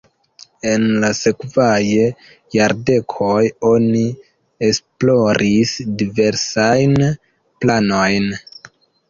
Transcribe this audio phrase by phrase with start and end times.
[0.67, 1.83] En la sekvaj
[2.55, 4.01] jardekoj oni
[4.69, 6.99] esploris diversajn
[7.61, 8.29] planojn.